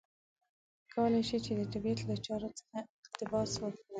کولای 0.93 1.23
شي 1.29 1.37
چې 1.45 1.51
د 1.59 1.61
طبیعت 1.73 1.99
له 2.09 2.15
چارو 2.25 2.49
څخه 2.59 2.77
اقتباس 3.07 3.51
وکړي. 3.57 3.83